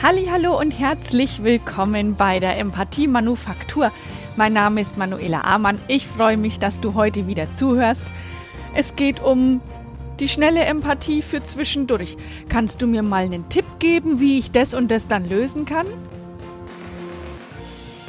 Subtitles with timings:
[0.00, 3.90] Hallo und herzlich willkommen bei der Empathie Manufaktur.
[4.36, 5.80] Mein Name ist Manuela Amann.
[5.88, 8.06] Ich freue mich, dass du heute wieder zuhörst.
[8.76, 9.60] Es geht um
[10.20, 12.16] die schnelle Empathie für zwischendurch.
[12.48, 15.88] Kannst du mir mal einen Tipp geben, wie ich das und das dann lösen kann?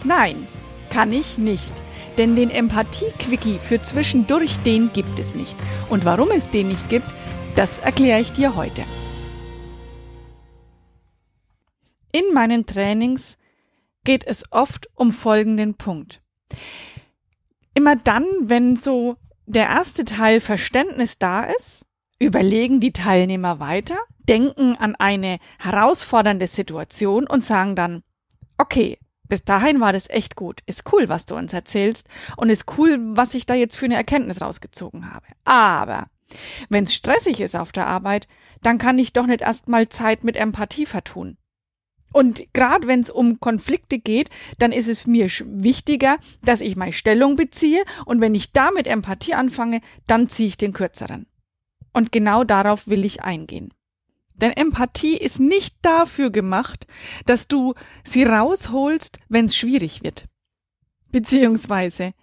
[0.03, 0.47] Nein,
[0.91, 1.73] kann ich nicht.
[2.19, 5.57] Denn den Empathie-Quickie für zwischendurch, den gibt es nicht.
[5.89, 7.11] Und warum es den nicht gibt,
[7.55, 8.83] das erkläre ich dir heute.
[12.11, 13.37] In meinen Trainings
[14.03, 16.21] geht es oft um folgenden Punkt.
[17.73, 21.85] Immer dann, wenn so der erste Teil Verständnis da ist,
[22.19, 23.97] überlegen die Teilnehmer weiter,
[24.27, 28.03] denken an eine herausfordernde Situation und sagen dann,
[28.57, 28.97] okay,
[29.27, 30.61] bis dahin war das echt gut.
[30.65, 33.95] Ist cool, was du uns erzählst und ist cool, was ich da jetzt für eine
[33.95, 35.25] Erkenntnis rausgezogen habe.
[35.45, 36.07] Aber
[36.69, 38.27] wenn es stressig ist auf der Arbeit,
[38.61, 41.37] dann kann ich doch nicht erstmal Zeit mit Empathie vertun.
[42.11, 46.93] Und gerade wenn es um Konflikte geht, dann ist es mir wichtiger, dass ich meine
[46.93, 51.27] Stellung beziehe und wenn ich da mit Empathie anfange, dann ziehe ich den kürzeren.
[51.93, 53.73] Und genau darauf will ich eingehen.
[54.35, 56.87] Denn Empathie ist nicht dafür gemacht,
[57.25, 60.25] dass du sie rausholst, wenn es schwierig wird.
[61.11, 62.13] Beziehungsweise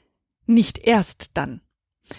[0.46, 1.60] nicht erst dann.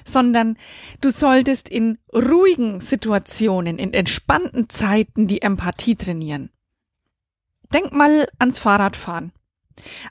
[0.06, 0.58] Sondern
[1.02, 6.52] du solltest in ruhigen Situationen, in entspannten Zeiten die Empathie trainieren.
[7.74, 9.32] Denk mal ans Fahrradfahren.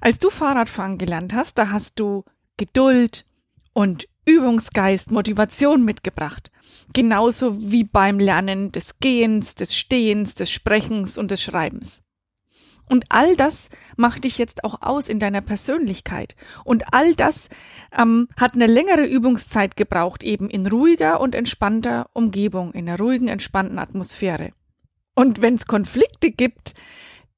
[0.00, 2.24] Als du Fahrradfahren gelernt hast, da hast du
[2.56, 3.26] Geduld
[3.72, 6.50] und Übungsgeist, Motivation mitgebracht.
[6.92, 12.02] Genauso wie beim Lernen des Gehens, des Stehens, des Sprechens und des Schreibens.
[12.88, 16.36] Und all das macht dich jetzt auch aus in deiner Persönlichkeit.
[16.64, 17.48] Und all das
[17.96, 23.26] ähm, hat eine längere Übungszeit gebraucht, eben in ruhiger und entspannter Umgebung, in einer ruhigen,
[23.26, 24.52] entspannten Atmosphäre.
[25.14, 26.74] Und wenn es Konflikte gibt,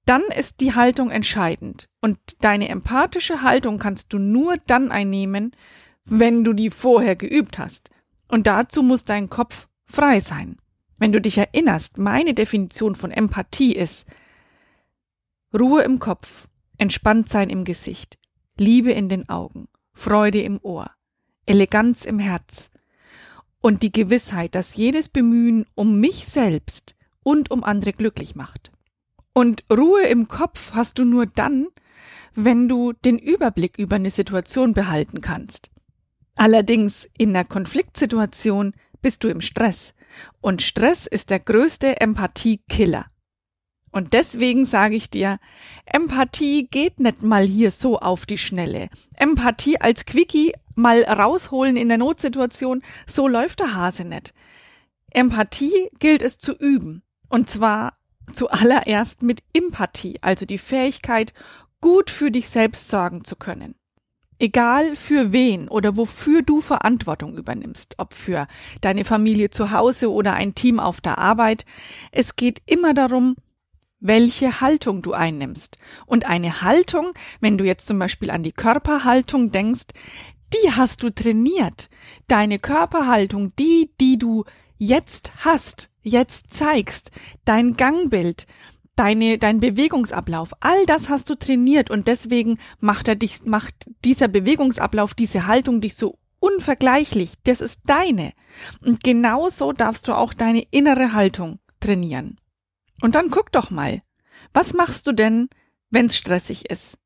[0.08, 1.90] dann ist die Haltung entscheidend.
[2.00, 5.52] Und deine empathische Haltung kannst du nur dann einnehmen,
[6.04, 7.90] wenn du die vorher geübt hast.
[8.26, 10.56] Und dazu muss dein Kopf frei sein.
[10.96, 14.06] Wenn du dich erinnerst, meine Definition von Empathie ist
[15.58, 18.18] Ruhe im Kopf, Entspanntsein im Gesicht,
[18.56, 20.90] Liebe in den Augen, Freude im Ohr,
[21.46, 22.70] Eleganz im Herz
[23.60, 28.72] und die Gewissheit, dass jedes Bemühen um mich selbst und um andere glücklich macht.
[29.38, 31.68] Und Ruhe im Kopf hast du nur dann,
[32.34, 35.70] wenn du den Überblick über eine Situation behalten kannst.
[36.34, 39.94] Allerdings in einer Konfliktsituation bist du im Stress.
[40.40, 43.06] Und Stress ist der größte Empathiekiller.
[43.92, 45.38] Und deswegen sage ich dir,
[45.86, 48.88] Empathie geht nicht mal hier so auf die Schnelle.
[49.14, 54.34] Empathie als Quickie mal rausholen in der Notsituation, so läuft der Hase nicht.
[55.12, 57.04] Empathie gilt es zu üben.
[57.28, 57.97] Und zwar
[58.32, 61.32] zuallererst mit Empathie, also die Fähigkeit,
[61.80, 63.74] gut für dich selbst sorgen zu können.
[64.40, 68.46] Egal für wen oder wofür du Verantwortung übernimmst, ob für
[68.80, 71.64] deine Familie zu Hause oder ein Team auf der Arbeit,
[72.12, 73.34] es geht immer darum,
[74.00, 75.78] welche Haltung du einnimmst.
[76.06, 79.86] Und eine Haltung, wenn du jetzt zum Beispiel an die Körperhaltung denkst,
[80.54, 81.90] die hast du trainiert.
[82.28, 84.44] Deine Körperhaltung, die, die du
[84.78, 87.10] jetzt hast, jetzt zeigst,
[87.44, 88.46] dein Gangbild,
[88.96, 94.28] deine, dein Bewegungsablauf, all das hast du trainiert und deswegen macht er dich, macht dieser
[94.28, 97.34] Bewegungsablauf, diese Haltung dich so unvergleichlich.
[97.44, 98.32] Das ist deine.
[98.84, 102.40] Und genauso darfst du auch deine innere Haltung trainieren.
[103.02, 104.02] Und dann guck doch mal.
[104.52, 105.48] Was machst du denn,
[105.90, 106.98] wenn's stressig ist?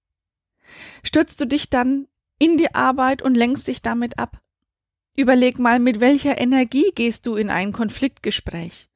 [1.03, 2.07] Stürzt du dich dann
[2.39, 4.42] in die Arbeit und lenkst dich damit ab?
[5.15, 8.89] Überleg mal, mit welcher Energie gehst du in ein Konfliktgespräch?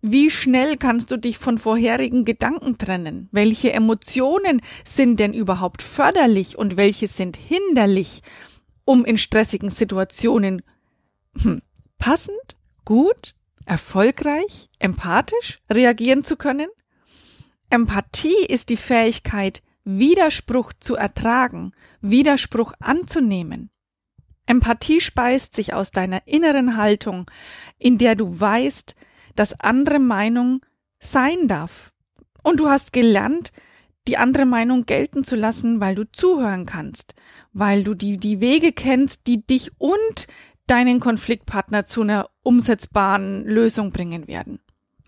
[0.00, 3.28] Wie schnell kannst du dich von vorherigen Gedanken trennen?
[3.32, 8.22] Welche Emotionen sind denn überhaupt förderlich und welche sind hinderlich,
[8.84, 10.62] um in stressigen Situationen
[11.40, 11.60] hm,
[11.98, 16.68] passend, gut, erfolgreich, empathisch reagieren zu können?
[17.70, 23.70] Empathie ist die Fähigkeit, Widerspruch zu ertragen, Widerspruch anzunehmen.
[24.46, 27.30] Empathie speist sich aus deiner inneren Haltung,
[27.78, 28.94] in der du weißt,
[29.36, 30.60] dass andere Meinung
[30.98, 31.92] sein darf.
[32.42, 33.52] Und du hast gelernt,
[34.08, 37.14] die andere Meinung gelten zu lassen, weil du zuhören kannst,
[37.52, 40.26] weil du die, die Wege kennst, die dich und
[40.66, 44.60] deinen Konfliktpartner zu einer umsetzbaren Lösung bringen werden.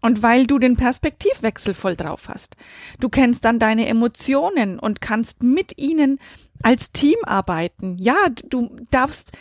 [0.05, 2.57] Und weil du den Perspektivwechsel voll drauf hast.
[3.01, 6.21] Du kennst dann deine Emotionen und kannst mit ihnen
[6.63, 7.97] als Team arbeiten.
[7.99, 9.33] Ja, du darfst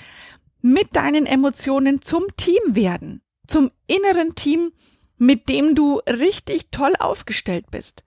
[0.62, 4.71] mit deinen Emotionen zum Team werden, zum inneren Team,
[5.18, 8.06] mit dem du richtig toll aufgestellt bist.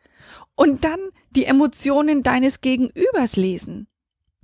[0.56, 0.98] und dann
[1.30, 3.86] die Emotionen deines Gegenübers lesen.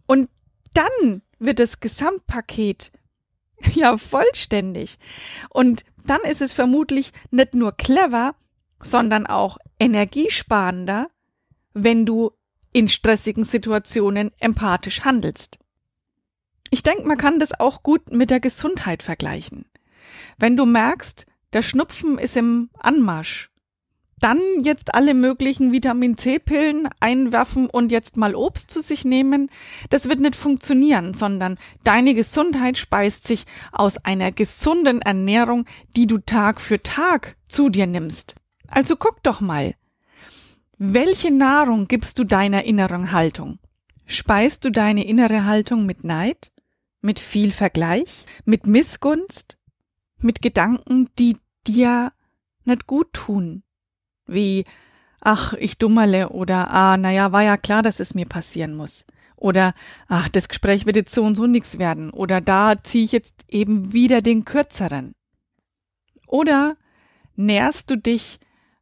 [0.06, 0.28] Und
[0.74, 2.92] dann wird das Gesamtpaket
[3.74, 4.98] ja vollständig.
[5.48, 8.34] Und dann ist es vermutlich nicht nur clever,
[8.82, 11.08] sondern auch energiesparender,
[11.74, 12.32] wenn du
[12.72, 15.58] in stressigen Situationen empathisch handelst.
[16.70, 19.66] Ich denke, man kann das auch gut mit der Gesundheit vergleichen.
[20.38, 23.50] Wenn du merkst, der Schnupfen ist im Anmarsch,
[24.22, 29.50] dann jetzt alle möglichen Vitamin C-Pillen einwerfen und jetzt mal Obst zu sich nehmen,
[29.90, 35.66] das wird nicht funktionieren, sondern deine Gesundheit speist sich aus einer gesunden Ernährung,
[35.96, 38.36] die du Tag für Tag zu dir nimmst.
[38.68, 39.74] Also guck doch mal.
[40.78, 43.58] Welche Nahrung gibst du deiner inneren Haltung?
[44.06, 46.52] Speist du deine innere Haltung mit Neid?
[47.00, 48.24] Mit viel Vergleich?
[48.44, 49.58] Mit Missgunst?
[50.18, 51.36] Mit Gedanken, die
[51.66, 52.12] dir
[52.64, 53.64] nicht gut tun?
[54.26, 54.64] Wie
[55.20, 59.04] ach, ich dummerle oder ah, naja, war ja klar, dass es mir passieren muss.
[59.36, 59.74] Oder
[60.08, 62.10] ach, das Gespräch wird jetzt so und so nix werden.
[62.10, 65.14] Oder da ziehe ich jetzt eben wieder den kürzeren.
[66.26, 66.76] Oder
[67.34, 68.38] nährst du dich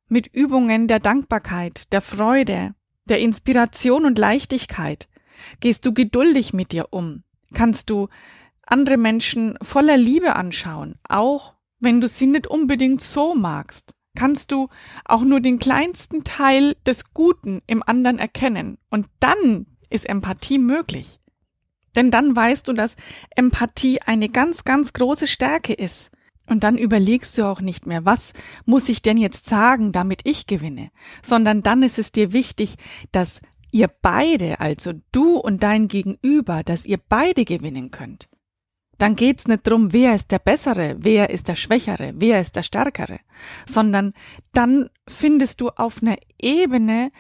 [0.09, 2.75] mit Übungen der Dankbarkeit, der Freude,
[3.07, 5.09] der Inspiration und Leichtigkeit?
[5.61, 7.23] Gehst du geduldig mit dir um?
[7.55, 8.09] Kannst du
[8.67, 13.95] andere Menschen voller Liebe anschauen, auch wenn du sie nicht unbedingt so magst?
[14.17, 14.69] Kannst du
[15.05, 18.79] auch nur den kleinsten Teil des Guten im anderen erkennen.
[18.91, 21.21] Und dann ist Empathie möglich.
[21.97, 22.97] Denn dann weißt du, dass
[23.35, 26.11] Empathie eine ganz, ganz große Stärke ist.
[26.47, 28.33] Und dann überlegst du auch nicht mehr, was
[28.65, 30.91] muss ich denn jetzt sagen, damit ich gewinne,
[31.23, 32.77] sondern dann ist es dir wichtig,
[33.13, 33.41] dass
[33.71, 38.29] ihr beide, also du und dein Gegenüber, dass ihr beide gewinnen könnt
[39.01, 42.63] dann geht's nicht drum, wer ist der Bessere, wer ist der Schwächere, wer ist der
[42.63, 43.21] Stärkere,
[43.67, 44.13] sondern
[44.53, 47.11] dann findest du auf einer Ebene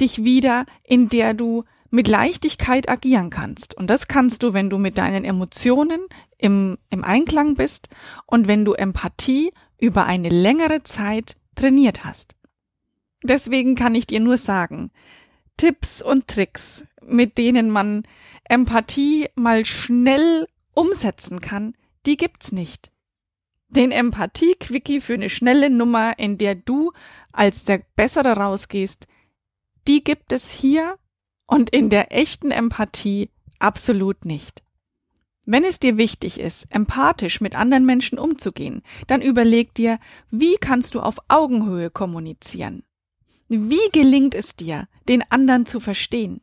[0.00, 3.76] dich wieder, in der du mit Leichtigkeit agieren kannst.
[3.76, 6.00] Und das kannst du, wenn du mit deinen Emotionen
[6.38, 7.88] im, im Einklang bist
[8.26, 12.34] und wenn du Empathie über eine längere Zeit trainiert hast.
[13.22, 14.90] Deswegen kann ich dir nur sagen,
[15.58, 18.04] Tipps und Tricks, mit denen man
[18.44, 21.74] Empathie mal schnell umsetzen kann,
[22.06, 22.92] die gibt's nicht.
[23.68, 26.92] Den Empathie-Quickie für eine schnelle Nummer, in der du
[27.32, 29.06] als der Bessere rausgehst,
[29.86, 30.98] die gibt es hier
[31.46, 34.62] und in der echten Empathie absolut nicht.
[35.46, 39.98] Wenn es dir wichtig ist, empathisch mit anderen Menschen umzugehen, dann überleg dir,
[40.30, 42.84] wie kannst du auf Augenhöhe kommunizieren?
[43.48, 46.40] Wie gelingt es dir, den anderen zu verstehen?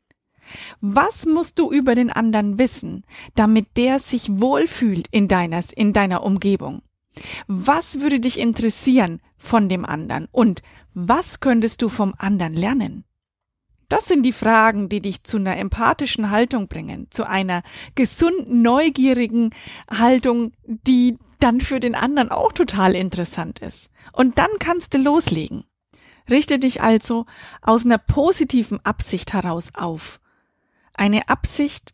[0.82, 3.04] Was musst du über den anderen wissen,
[3.36, 6.82] damit der sich wohlfühlt in deiner, in deiner Umgebung?
[7.48, 10.62] Was würde dich interessieren von dem anderen und
[10.94, 13.04] was könntest du vom anderen lernen?
[13.90, 17.64] Das sind die Fragen, die dich zu einer empathischen Haltung bringen, zu einer
[17.96, 19.52] gesunden, neugierigen
[19.90, 23.90] Haltung, die dann für den anderen auch total interessant ist.
[24.12, 25.64] Und dann kannst du loslegen.
[26.30, 27.26] Richte dich also
[27.62, 30.20] aus einer positiven Absicht heraus auf
[30.98, 31.94] eine Absicht,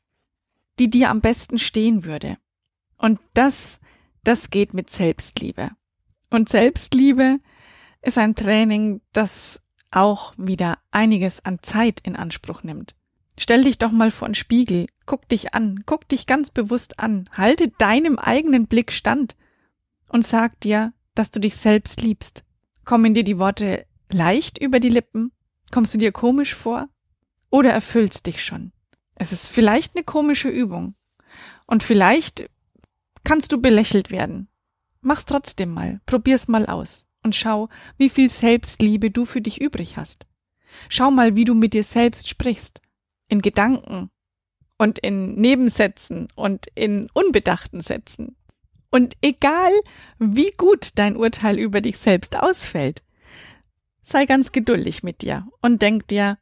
[0.79, 2.37] die dir am besten stehen würde.
[2.97, 3.79] Und das,
[4.23, 5.71] das geht mit Selbstliebe.
[6.29, 7.39] Und Selbstliebe
[8.01, 9.61] ist ein Training, das
[9.91, 12.95] auch wieder einiges an Zeit in Anspruch nimmt.
[13.37, 17.29] Stell dich doch mal vor den Spiegel, guck dich an, guck dich ganz bewusst an,
[17.31, 19.35] halte deinem eigenen Blick stand
[20.07, 22.43] und sag dir, dass du dich selbst liebst.
[22.85, 25.31] Kommen dir die Worte leicht über die Lippen?
[25.71, 26.89] Kommst du dir komisch vor?
[27.49, 28.71] Oder erfüllst dich schon?
[29.15, 30.95] Es ist vielleicht eine komische Übung.
[31.65, 32.49] Und vielleicht
[33.23, 34.47] kannst du belächelt werden.
[35.01, 36.01] Mach's trotzdem mal.
[36.05, 37.05] Probier's mal aus.
[37.23, 40.25] Und schau, wie viel Selbstliebe du für dich übrig hast.
[40.89, 42.81] Schau mal, wie du mit dir selbst sprichst.
[43.27, 44.09] In Gedanken
[44.77, 48.35] und in Nebensätzen und in unbedachten Sätzen.
[48.91, 49.71] Und egal,
[50.19, 53.01] wie gut dein Urteil über dich selbst ausfällt,
[54.01, 56.37] sei ganz geduldig mit dir und denk dir,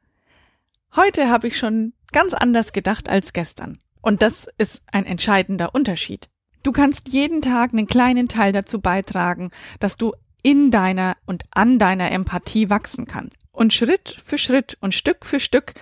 [0.96, 3.78] heute habe ich schon ganz anders gedacht als gestern.
[4.02, 6.30] Und das ist ein entscheidender Unterschied.
[6.64, 10.14] Du kannst jeden Tag einen kleinen Teil dazu beitragen, dass du
[10.44, 13.36] in deiner und an deiner Empathie wachsen kannst.
[13.52, 15.74] Und Schritt für Schritt und Stück für Stück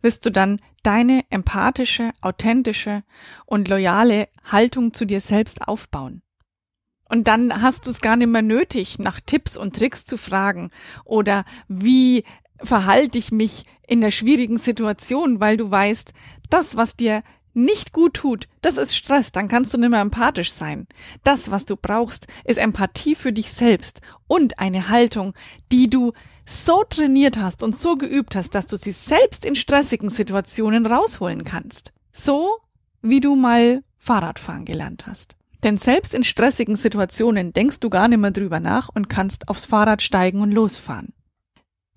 [0.00, 3.02] wirst du dann deine empathische, authentische
[3.44, 6.22] und loyale Haltung zu dir selbst aufbauen.
[7.08, 10.70] Und dann hast du es gar nicht mehr nötig, nach Tipps und Tricks zu fragen
[11.04, 12.24] oder wie
[12.62, 16.12] verhalte ich mich in der schwierigen Situation, weil du weißt,
[16.50, 17.22] das, was dir
[17.54, 20.86] nicht gut tut, das ist Stress, dann kannst du nicht mehr empathisch sein.
[21.24, 25.34] Das, was du brauchst, ist Empathie für dich selbst und eine Haltung,
[25.72, 26.12] die du
[26.46, 31.44] so trainiert hast und so geübt hast, dass du sie selbst in stressigen Situationen rausholen
[31.44, 31.92] kannst.
[32.12, 32.56] So
[33.02, 35.34] wie du mal Fahrradfahren gelernt hast.
[35.64, 39.66] Denn selbst in stressigen Situationen denkst du gar nicht mehr drüber nach und kannst aufs
[39.66, 41.12] Fahrrad steigen und losfahren.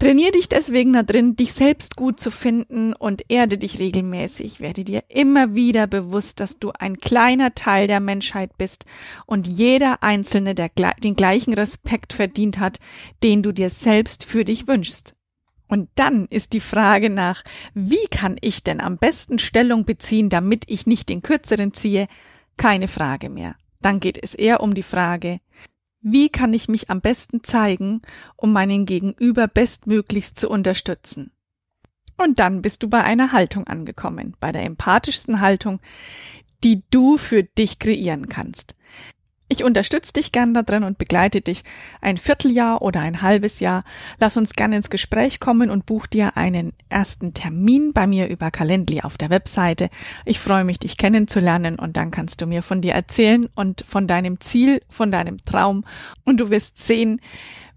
[0.02, 4.60] Trainier dich deswegen da drin, dich selbst gut zu finden und erde dich regelmäßig.
[4.60, 8.86] Werde dir immer wieder bewusst, dass du ein kleiner Teil der Menschheit bist
[9.28, 10.72] und jeder Einzelne der,
[11.04, 12.80] den gleichen Respekt verdient hat,
[13.22, 15.14] den du dir selbst für dich wünschst.
[15.68, 17.44] Und dann ist die Frage nach,
[17.76, 22.08] wie kann ich denn am besten Stellung beziehen, damit ich nicht den kürzeren ziehe,
[22.58, 23.54] keine Frage mehr.
[23.84, 25.42] Dann geht es eher um die Frage,
[26.02, 28.02] wie kann ich mich am besten zeigen,
[28.36, 31.32] um meinen Gegenüber bestmöglichst zu unterstützen?
[32.18, 35.80] Und dann bist du bei einer Haltung angekommen, bei der empathischsten Haltung,
[36.64, 38.76] die du für dich kreieren kannst.
[39.52, 41.66] Ich unterstütze dich gern da drin und begleite dich
[42.00, 43.84] ein Vierteljahr oder ein halbes Jahr.
[44.18, 48.50] Lass uns gern ins Gespräch kommen und buch dir einen ersten Termin bei mir über
[48.50, 49.90] Calendly auf der Webseite.
[50.24, 54.08] Ich freue mich, dich kennenzulernen und dann kannst du mir von dir erzählen und von
[54.08, 55.84] deinem Ziel, von deinem Traum
[56.24, 57.20] und du wirst sehen,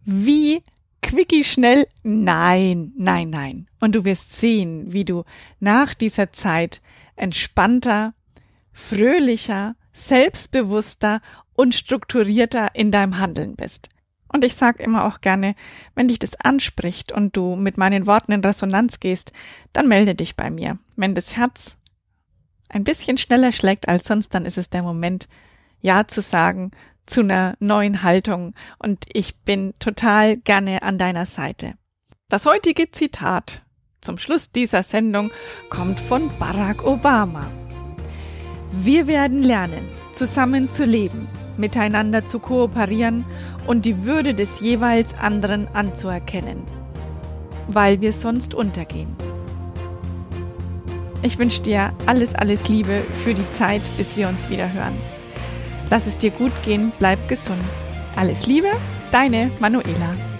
[0.05, 0.63] wie
[1.03, 3.67] quickie schnell, nein, nein, nein.
[3.81, 5.25] Und du wirst sehen, wie du
[5.59, 6.81] nach dieser Zeit
[7.17, 8.15] entspannter,
[8.73, 11.21] fröhlicher, selbstbewusster
[11.55, 13.89] und strukturierter in deinem Handeln bist.
[14.29, 15.55] Und ich sage immer auch gerne,
[15.95, 19.33] wenn dich das anspricht und du mit meinen Worten in Resonanz gehst,
[19.73, 20.79] dann melde dich bei mir.
[20.97, 21.77] Wenn das Herz
[22.69, 25.29] ein bisschen schneller schlägt als sonst, dann ist es der Moment,
[25.81, 26.73] Ja zu sagen
[27.07, 31.75] zu einer neuen Haltung und ich bin total gerne an deiner Seite.
[32.29, 33.65] Das heutige Zitat
[34.01, 35.31] zum Schluss dieser Sendung
[35.71, 37.64] kommt von Barack Obama.
[38.83, 43.25] Wir werden lernen, zusammen zu leben miteinander zu kooperieren
[43.67, 46.63] und die Würde des jeweils anderen anzuerkennen,
[47.69, 49.15] weil wir sonst untergehen.
[51.23, 54.95] Ich wünsche dir alles, alles Liebe für die Zeit, bis wir uns wieder hören.
[55.91, 57.63] Lass es dir gut gehen, bleib gesund.
[58.17, 58.71] Alles Liebe,
[59.11, 60.34] deine Manuela.